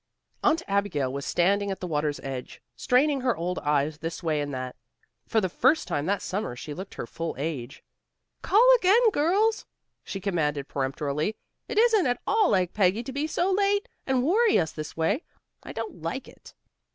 Aunt 0.43 0.63
Abigail 0.67 1.13
was 1.13 1.27
standing 1.27 1.69
at 1.69 1.79
the 1.79 1.85
water's 1.85 2.19
edge, 2.21 2.59
straining 2.75 3.21
her 3.21 3.37
old 3.37 3.59
eyes 3.59 3.99
this 3.99 4.23
way 4.23 4.41
and 4.41 4.51
that. 4.51 4.75
For 5.27 5.39
the 5.39 5.47
first 5.47 5.87
time 5.87 6.07
that 6.07 6.23
summer 6.23 6.55
she 6.55 6.73
looked 6.73 6.95
her 6.95 7.05
full 7.05 7.35
age. 7.37 7.83
"Call 8.41 8.67
again, 8.77 9.11
girls!" 9.11 9.67
she 10.03 10.19
commanded 10.19 10.67
peremptorily. 10.67 11.35
"It 11.67 11.77
isn't 11.77 12.07
at 12.07 12.19
all 12.25 12.49
like 12.49 12.73
Peggy 12.73 13.03
to 13.03 13.13
be 13.13 13.27
so 13.27 13.51
late, 13.51 13.87
and 14.07 14.23
worry 14.25 14.57
us 14.57 14.71
this 14.71 14.97
way. 14.97 15.23
I 15.61 15.71
don't 15.71 16.01
like 16.01 16.27
it." 16.27 16.55